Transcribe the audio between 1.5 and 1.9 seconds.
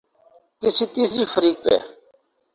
پہ۔